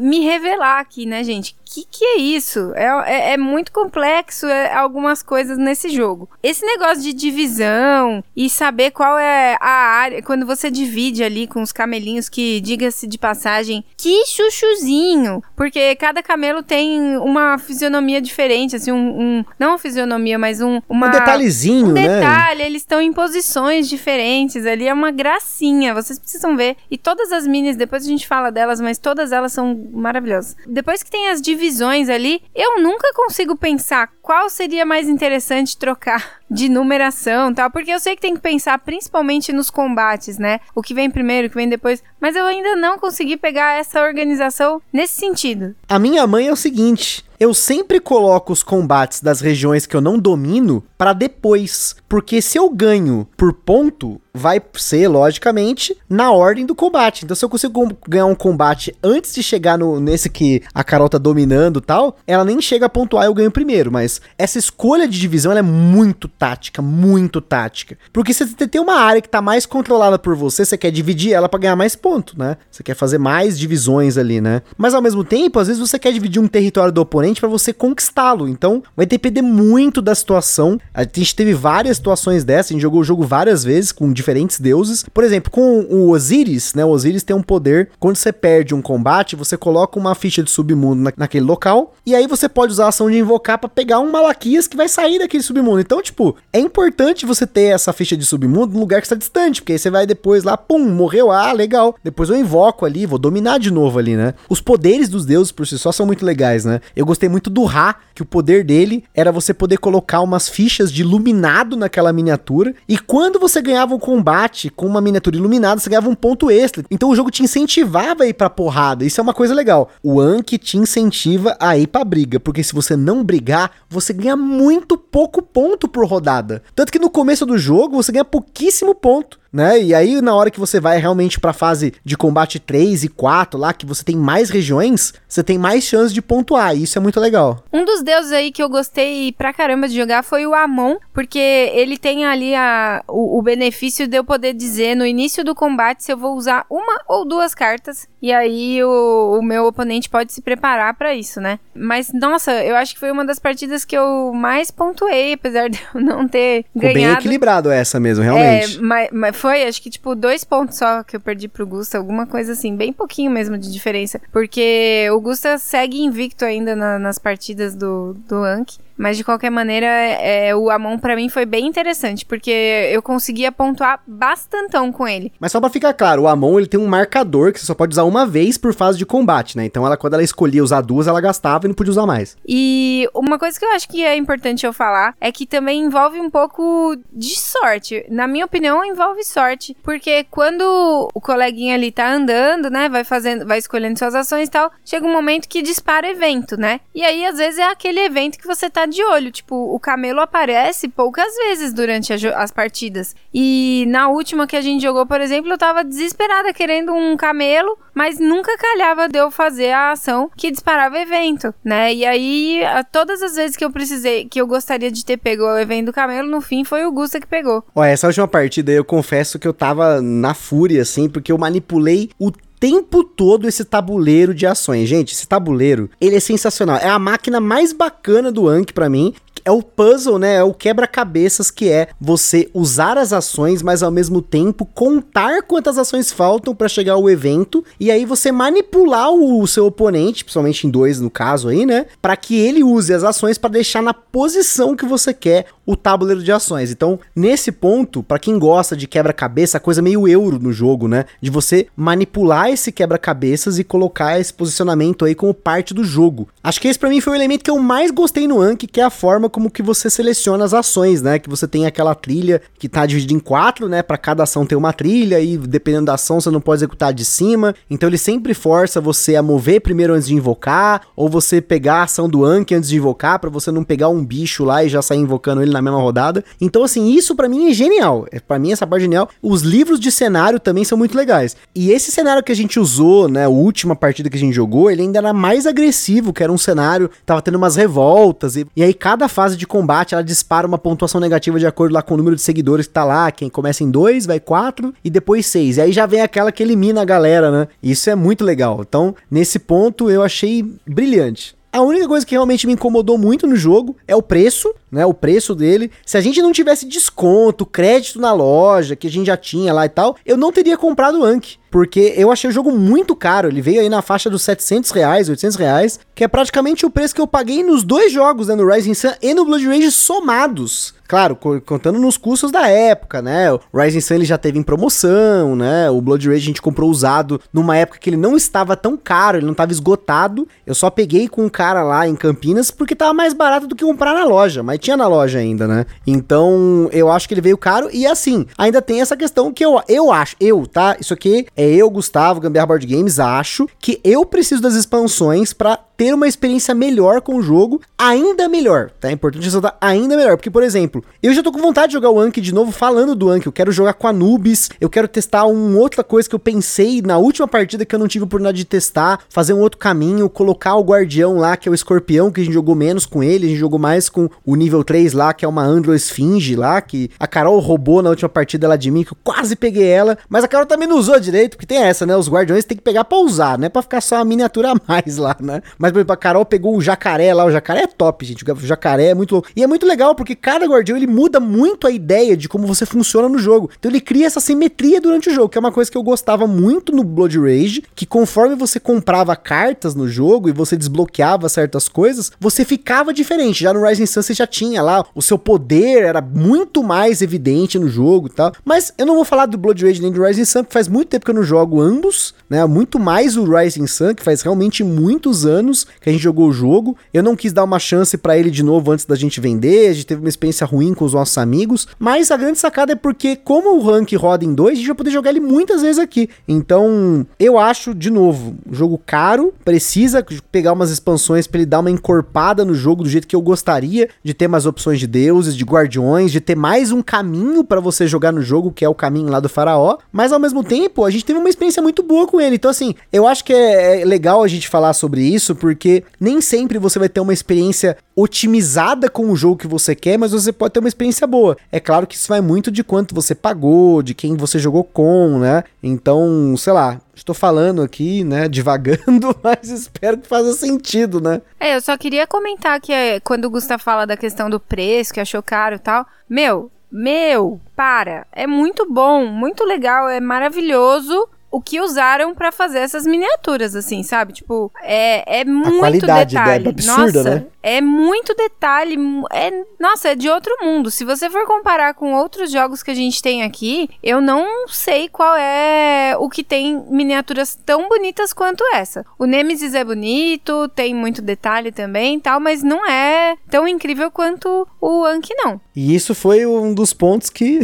[0.00, 1.56] me revelar aqui, né, gente?
[1.70, 2.72] Que, que é isso?
[2.74, 6.28] É, é, é muito complexo é, algumas coisas nesse jogo.
[6.42, 11.62] Esse negócio de divisão e saber qual é a área, quando você divide ali com
[11.62, 15.42] os camelinhos, que diga-se de passagem, que chuchuzinho!
[15.56, 19.20] Porque cada camelo tem uma fisionomia diferente, assim, um.
[19.20, 20.80] um não uma fisionomia, mas um.
[20.88, 22.20] Uma, um detalhezinho, um né?
[22.20, 26.76] detalhe, eles estão em posições diferentes ali, é uma gracinha, vocês precisam ver.
[26.90, 30.56] E todas as minis, depois a gente fala delas, mas todas elas são maravilhosas.
[30.66, 35.76] Depois que tem as divisões divisões ali, eu nunca consigo pensar qual seria mais interessante
[35.76, 40.60] trocar de numeração tal, porque eu sei que tem que pensar principalmente nos combates, né?
[40.74, 44.02] O que vem primeiro, o que vem depois, mas eu ainda não consegui pegar essa
[44.02, 45.76] organização nesse sentido.
[45.88, 50.00] A minha mãe é o seguinte, eu sempre coloco os combates das regiões que eu
[50.00, 56.66] não domino para depois, porque se eu ganho por ponto, vai ser logicamente na ordem
[56.66, 57.24] do combate.
[57.24, 61.08] Então se eu consigo ganhar um combate antes de chegar no nesse que a Carol
[61.08, 65.18] tá dominando, tal, ela nem chega a pontuar, eu ganho primeiro, mas essa escolha de
[65.18, 67.96] divisão é muito tática, muito tática.
[68.12, 71.32] Porque se você tem uma área que tá mais controlada por você, você quer dividir
[71.32, 72.56] ela para ganhar mais ponto, né?
[72.70, 74.62] Você quer fazer mais divisões ali, né?
[74.76, 77.72] Mas ao mesmo tempo, às vezes você quer dividir um território do oponente para você
[77.72, 78.48] conquistá-lo.
[78.48, 80.80] Então, vai depender muito da situação.
[80.94, 84.60] A gente teve várias situações dessas, a gente jogou o jogo várias vezes com diferentes
[84.60, 85.04] deuses.
[85.12, 86.84] Por exemplo, com o Osiris, né?
[86.84, 90.50] O Osiris tem um poder, quando você perde um combate, você coloca uma ficha de
[90.50, 94.00] submundo na, naquele local, e aí você pode usar a ação de invocar para pegar
[94.00, 95.80] um Malaquias que vai sair daquele submundo.
[95.80, 99.60] Então, tipo, é importante você ter essa ficha de submundo num lugar que está distante,
[99.60, 101.94] porque aí você vai depois lá, pum, morreu, ah, legal.
[102.02, 104.34] Depois eu invoco ali, vou dominar de novo ali, né?
[104.48, 106.80] Os poderes dos deuses por si só são muito legais, né?
[106.94, 110.92] Eu gostei muito do Ra, que o poder dele era você poder colocar umas fichas
[110.92, 115.88] de iluminado naquela miniatura, e quando você ganhava um combate com uma miniatura iluminada, você
[115.88, 116.84] ganhava um ponto extra.
[116.90, 119.88] Então o jogo te incentivava a ir pra porrada, isso é uma coisa legal.
[120.02, 124.34] O Anki te incentiva a ir pra briga, porque se você não brigar, você ganha
[124.36, 126.60] muito pouco ponto por rodada.
[126.74, 129.80] Tanto que no começo do jogo você ganha pouquíssimo ponto né?
[129.82, 133.58] E aí, na hora que você vai realmente pra fase de combate 3 e 4,
[133.58, 136.76] lá, que você tem mais regiões, você tem mais chance de pontuar.
[136.76, 137.62] E isso é muito legal.
[137.72, 141.38] Um dos deuses aí que eu gostei pra caramba de jogar foi o Amon, porque
[141.38, 146.04] ele tem ali a, o, o benefício de eu poder dizer no início do combate
[146.04, 148.08] se eu vou usar uma ou duas cartas.
[148.22, 151.58] E aí o, o meu oponente pode se preparar para isso, né?
[151.74, 155.80] Mas, nossa, eu acho que foi uma das partidas que eu mais pontuei, apesar de
[155.94, 156.98] eu não ter Ficou ganhado.
[156.98, 158.76] bem equilibrado essa mesmo, realmente.
[158.76, 161.96] É, mas, mas foi, acho que, tipo, dois pontos só que eu perdi pro Gusta,
[161.96, 164.20] alguma coisa assim, bem pouquinho mesmo de diferença.
[164.30, 168.78] Porque o Gusta segue invicto ainda na, nas partidas do, do Anki.
[169.00, 172.50] Mas de qualquer maneira, é, o Amon para mim foi bem interessante, porque
[172.92, 175.32] eu conseguia pontuar bastantão com ele.
[175.40, 177.94] Mas só pra ficar claro, o Amon ele tem um marcador que você só pode
[177.94, 179.64] usar uma vez por fase de combate, né?
[179.64, 182.36] Então ela, quando ela escolhia usar duas, ela gastava e não podia usar mais.
[182.46, 186.20] E uma coisa que eu acho que é importante eu falar é que também envolve
[186.20, 188.04] um pouco de sorte.
[188.10, 189.74] Na minha opinião, envolve sorte.
[189.82, 192.90] Porque quando o coleguinha ali tá andando, né?
[192.90, 196.80] Vai fazendo, vai escolhendo suas ações e tal, chega um momento que dispara evento, né?
[196.94, 199.30] E aí, às vezes, é aquele evento que você tá de olho.
[199.30, 203.14] Tipo, o camelo aparece poucas vezes durante as partidas.
[203.32, 207.78] E na última que a gente jogou, por exemplo, eu tava desesperada querendo um camelo,
[207.94, 211.94] mas nunca calhava de eu fazer a ação que disparava evento, né?
[211.94, 212.60] E aí,
[212.92, 215.92] todas as vezes que eu precisei, que eu gostaria de ter pego o evento do
[215.92, 217.64] camelo, no fim foi o Gusta que pegou.
[217.74, 222.10] Ó, essa última partida eu confesso que eu tava na fúria, assim, porque eu manipulei
[222.18, 224.86] o tempo todo esse tabuleiro de ações.
[224.86, 226.76] Gente, esse tabuleiro, ele é sensacional.
[226.76, 230.36] É a máquina mais bacana do Anki para mim é o puzzle, né?
[230.36, 235.78] É o quebra-cabeças que é você usar as ações, mas ao mesmo tempo contar quantas
[235.78, 240.70] ações faltam para chegar ao evento e aí você manipular o, seu oponente, principalmente em
[240.70, 241.86] dois no caso aí, né?
[242.00, 246.22] Para que ele use as ações para deixar na posição que você quer o tabuleiro
[246.22, 246.72] de ações.
[246.72, 251.04] Então, nesse ponto, para quem gosta de quebra-cabeça, coisa meio euro no jogo, né?
[251.20, 256.28] De você manipular esse quebra-cabeças e colocar esse posicionamento aí como parte do jogo.
[256.42, 258.80] Acho que esse para mim foi o elemento que eu mais gostei no Anki, que
[258.80, 261.20] é a forma como que você seleciona as ações, né?
[261.20, 263.80] Que você tem aquela trilha que tá dividida em quatro, né?
[263.82, 267.04] Para cada ação ter uma trilha e dependendo da ação você não pode executar de
[267.04, 267.54] cima.
[267.70, 271.82] Então ele sempre força você a mover primeiro antes de invocar, ou você pegar a
[271.84, 274.82] ação do Anki antes de invocar, para você não pegar um bicho lá e já
[274.82, 276.24] sair invocando ele na mesma rodada.
[276.40, 278.06] Então assim, isso para mim é genial.
[278.10, 279.08] É para mim essa parte é genial.
[279.22, 281.36] Os livros de cenário também são muito legais.
[281.54, 284.70] E esse cenário que a gente usou, né, a última partida que a gente jogou,
[284.70, 288.62] ele ainda era mais agressivo, que era um cenário, tava tendo umas revoltas e, e
[288.62, 291.96] aí cada fase de combate, ela dispara uma pontuação negativa de acordo lá com o
[291.96, 293.10] número de seguidores que tá lá.
[293.10, 295.56] Quem começa em 2, vai 4 e depois 6.
[295.56, 297.48] E aí já vem aquela que elimina a galera, né?
[297.62, 298.60] Isso é muito legal.
[298.60, 301.34] Então, nesse ponto, eu achei brilhante.
[301.52, 304.86] A única coisa que realmente me incomodou muito no jogo é o preço, né?
[304.86, 305.70] O preço dele.
[305.84, 309.66] Se a gente não tivesse desconto, crédito na loja, que a gente já tinha lá
[309.66, 311.38] e tal, eu não teria comprado o Anki.
[311.50, 313.28] Porque eu achei o jogo muito caro.
[313.28, 316.94] Ele veio aí na faixa dos 700 reais, 800 reais, que é praticamente o preço
[316.94, 318.36] que eu paguei nos dois jogos, né?
[318.36, 320.74] No Rising Sun e no Blood Rage somados.
[320.86, 323.32] Claro, contando nos custos da época, né?
[323.32, 325.70] O Rising Sun ele já teve em promoção, né?
[325.70, 329.18] O Blood Rage a gente comprou usado numa época que ele não estava tão caro,
[329.18, 330.26] ele não estava esgotado.
[330.44, 333.64] Eu só peguei com um cara lá em Campinas porque tava mais barato do que
[333.64, 335.66] comprar na loja, mas tinha na loja ainda, né?
[335.86, 339.60] Então, eu acho que ele veio caro e assim, ainda tem essa questão que eu,
[339.68, 340.76] eu acho, eu, tá?
[340.78, 345.58] Isso aqui é eu, Gustavo, Gambiar Board Games, acho que eu preciso das expansões para
[345.80, 348.90] ter uma experiência melhor com o jogo, ainda melhor, tá?
[348.90, 351.88] É importante ressaltar ainda melhor, porque, por exemplo, eu já tô com vontade de jogar
[351.88, 355.24] o Anki de novo falando do Anki, eu quero jogar com Anubis, eu quero testar
[355.24, 358.44] uma outra coisa que eu pensei na última partida que eu não tive oportunidade de
[358.44, 362.24] testar, fazer um outro caminho, colocar o guardião lá, que é o escorpião, que a
[362.24, 365.24] gente jogou menos com ele, a gente jogou mais com o nível 3 lá, que
[365.24, 368.84] é uma Andro Esfinge lá, que a Carol roubou na última partida lá de mim,
[368.84, 371.86] que eu quase peguei ela, mas a Carol também não usou direito, porque tem essa,
[371.86, 371.96] né?
[371.96, 373.48] Os guardiões tem que pegar pra usar, né?
[373.48, 375.40] Pra ficar só uma miniatura a mais lá, né?
[375.58, 377.24] Mas mas, por exemplo, a Carol pegou o jacaré lá.
[377.24, 378.24] O jacaré é top, gente.
[378.24, 379.28] O jacaré é muito louco.
[379.34, 382.66] E é muito legal porque cada guardião ele muda muito a ideia de como você
[382.66, 383.50] funciona no jogo.
[383.58, 386.26] Então ele cria essa simetria durante o jogo, que é uma coisa que eu gostava
[386.26, 391.68] muito no Blood Rage, que conforme você comprava cartas no jogo e você desbloqueava certas
[391.68, 393.42] coisas, você ficava diferente.
[393.42, 397.58] Já no Rising Sun você já tinha lá, o seu poder era muito mais evidente
[397.58, 398.32] no jogo e tal.
[398.44, 400.88] Mas eu não vou falar do Blood Rage nem do Rising Sun, porque faz muito
[400.88, 402.44] tempo que eu não jogo ambos, né?
[402.46, 406.28] Muito mais o Rising Sun, que faz realmente muitos anos anos que a gente jogou
[406.28, 406.76] o jogo.
[406.92, 409.68] Eu não quis dar uma chance para ele de novo antes da gente vender.
[409.68, 411.66] A gente teve uma experiência ruim com os nossos amigos.
[411.78, 414.76] Mas a grande sacada é porque, como o rank roda em dois, a gente vai
[414.76, 416.08] poder jogar ele muitas vezes aqui.
[416.26, 419.32] Então, eu acho, de novo, jogo caro.
[419.44, 423.20] Precisa pegar umas expansões para ele dar uma encorpada no jogo do jeito que eu
[423.20, 423.88] gostaria.
[424.02, 427.86] De ter mais opções de deuses, de guardiões, de ter mais um caminho para você
[427.86, 429.78] jogar no jogo, que é o caminho lá do faraó.
[429.92, 432.36] Mas ao mesmo tempo, a gente teve uma experiência muito boa com ele.
[432.36, 436.20] Então, assim, eu acho que é, é legal a gente falar sobre isso, porque nem
[436.20, 440.30] sempre você vai ter uma experiência otimizada com o jogo que você quer, mas você
[440.30, 441.36] pode ter uma experiência boa.
[441.50, 445.18] É claro que isso vai muito de quanto você pagou, de quem você jogou com,
[445.18, 445.42] né?
[445.62, 451.22] Então, sei lá, Estou falando aqui, né, divagando, mas espero que faça sentido, né?
[451.40, 454.92] É, eu só queria comentar que é, quando o Gustavo fala da questão do preço,
[454.92, 461.08] que achou caro e tal, meu, meu, para, é muito bom, muito legal, é maravilhoso,
[461.30, 464.12] o que usaram para fazer essas miniaturas, assim, sabe?
[464.12, 466.46] Tipo, é, é muito a qualidade detalhe.
[466.46, 467.26] É absurda, Nossa, né?
[467.42, 468.76] É muito detalhe.
[469.12, 470.70] É, nossa, é de outro mundo.
[470.70, 474.88] Se você for comparar com outros jogos que a gente tem aqui, eu não sei
[474.88, 478.84] qual é o que tem miniaturas tão bonitas quanto essa.
[478.98, 484.46] O Nemesis é bonito, tem muito detalhe também tal, mas não é tão incrível quanto
[484.60, 485.40] o Anki, não.
[485.54, 487.40] E isso foi um dos pontos que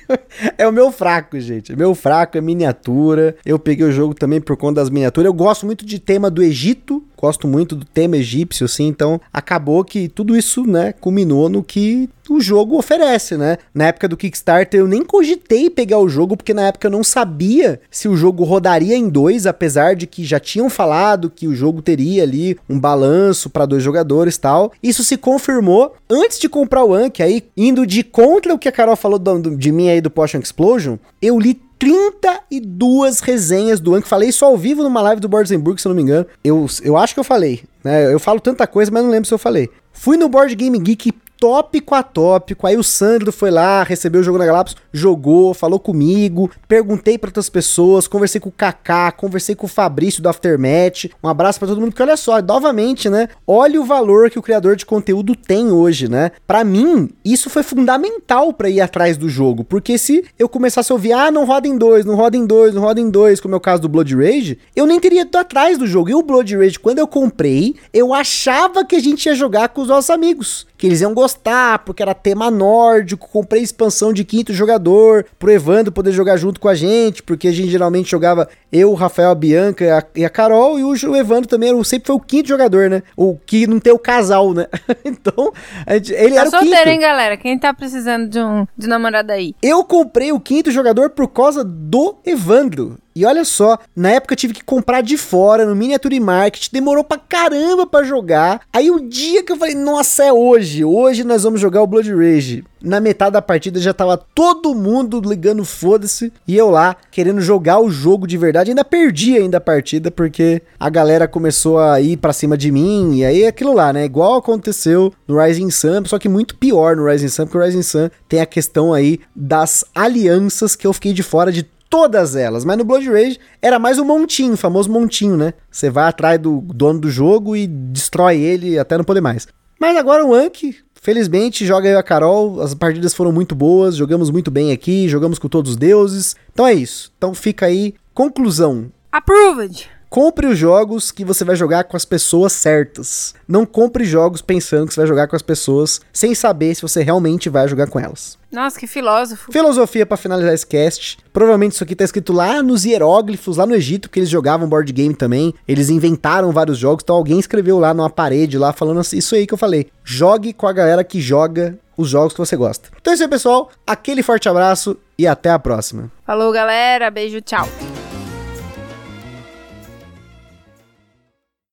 [0.56, 1.74] é o meu fraco, gente.
[1.76, 3.36] Meu fraco é miniatura.
[3.44, 5.26] Eu peguei o jogo também por conta das miniaturas.
[5.26, 9.84] Eu gosto muito de tema do Egito, gosto muito do tema egípcio, assim, então acabou
[9.84, 13.58] que tudo isso, né, culminou no que o jogo oferece, né?
[13.74, 17.04] Na época do Kickstarter eu nem cogitei pegar o jogo porque na época eu não
[17.04, 21.54] sabia se o jogo rodaria em dois, apesar de que já tinham falado que o
[21.54, 24.72] jogo teria ali um balanço para dois jogadores, tal.
[24.82, 28.72] Isso se confirmou antes de comprar o Anki, aí indo de contra o que a
[28.72, 34.08] Carol falou do, de mim aí do Potion Explosion, eu li 32 resenhas do Anki.
[34.08, 36.26] Falei isso ao vivo numa live do Boards se eu não me engano.
[36.42, 38.12] Eu, eu acho que eu falei, né?
[38.12, 39.70] Eu falo tanta coisa, mas não lembro se eu falei.
[39.92, 41.12] Fui no Board Game Geek
[41.44, 42.66] tópico a tópico.
[42.66, 47.28] Aí o Sandro foi lá, recebeu o jogo na Galápagos, jogou, falou comigo, perguntei para
[47.28, 51.10] outras pessoas, conversei com o Kaká, conversei com o Fabrício do Aftermatch.
[51.22, 53.28] Um abraço para todo mundo, porque olha só, novamente, né?
[53.46, 56.32] Olha o valor que o criador de conteúdo tem hoje, né?
[56.46, 60.94] Para mim, isso foi fundamental para ir atrás do jogo, porque se eu começasse a
[60.94, 63.54] ouvir, ah, não roda em dois, não roda em dois, não roda em dois, como
[63.54, 66.08] é o caso do Blood Rage, eu nem teria ido atrás do jogo.
[66.08, 69.82] E o Blood Rage, quando eu comprei, eu achava que a gente ia jogar com
[69.82, 74.52] os nossos amigos que eles iam gostar, porque era tema nórdico, comprei expansão de quinto
[74.52, 78.90] jogador, pro Evandro poder jogar junto com a gente, porque a gente geralmente jogava eu,
[78.90, 82.08] o Rafael, a Bianca e a, e a Carol, e o, Evandro também era, sempre
[82.08, 83.02] foi o quinto jogador, né?
[83.16, 84.66] O que não tem o casal, né?
[85.06, 85.54] então,
[85.88, 86.64] gente, ele tá era o quinto.
[86.64, 87.38] solteiro, hein, galera?
[87.38, 89.54] Quem tá precisando de um de namorada aí?
[89.62, 92.98] Eu comprei o quinto jogador por causa do Evandro.
[93.14, 97.04] E olha só, na época eu tive que comprar de fora, no Miniature Market, demorou
[97.04, 98.62] pra caramba pra jogar.
[98.72, 102.12] Aí o dia que eu falei, nossa, é hoje, hoje nós vamos jogar o Blood
[102.12, 102.64] Rage.
[102.82, 107.78] Na metade da partida já tava todo mundo ligando foda-se e eu lá querendo jogar
[107.80, 108.72] o jogo de verdade.
[108.72, 113.14] Ainda perdi ainda a partida porque a galera começou a ir para cima de mim
[113.16, 114.04] e aí aquilo lá, né?
[114.04, 117.82] Igual aconteceu no Rising Sun, só que muito pior no Rising Sun, porque o Rising
[117.82, 122.64] Sun tem a questão aí das alianças que eu fiquei de fora de todas elas.
[122.64, 125.54] Mas no Blood Rage era mais o montinho, o famoso montinho, né?
[125.70, 129.46] Você vai atrás do dono do jogo e destrói ele até não poder mais.
[129.78, 132.60] Mas agora o Anki, felizmente, joga eu e a Carol.
[132.60, 136.34] As partidas foram muito boas, jogamos muito bem aqui, jogamos com todos os deuses.
[136.52, 137.12] Então é isso.
[137.16, 137.94] Então fica aí.
[138.12, 138.90] Conclusão.
[139.12, 139.93] Approved!
[140.14, 143.34] Compre os jogos que você vai jogar com as pessoas certas.
[143.48, 147.02] Não compre jogos pensando que você vai jogar com as pessoas sem saber se você
[147.02, 148.38] realmente vai jogar com elas.
[148.52, 149.50] Nossa, que filósofo.
[149.50, 151.18] Filosofia para finalizar esse cast.
[151.32, 154.92] Provavelmente isso aqui tá escrito lá nos hieróglifos, lá no Egito, que eles jogavam board
[154.92, 155.52] game também.
[155.66, 159.48] Eles inventaram vários jogos, então alguém escreveu lá numa parede lá falando assim, isso aí
[159.48, 159.88] que eu falei.
[160.04, 162.88] Jogue com a galera que joga os jogos que você gosta.
[163.00, 163.68] Então é isso aí, pessoal.
[163.84, 166.08] Aquele forte abraço e até a próxima.
[166.24, 167.10] Falou, galera.
[167.10, 167.66] Beijo, tchau.